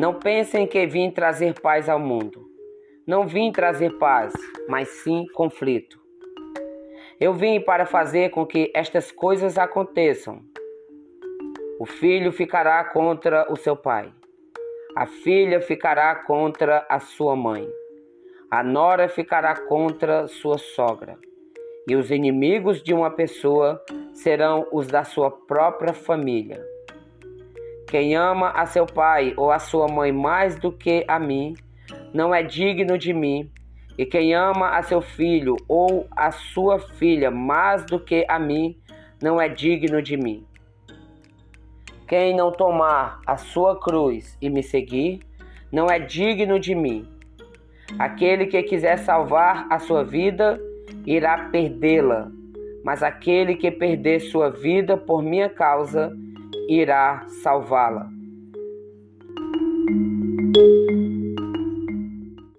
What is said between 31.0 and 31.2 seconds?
a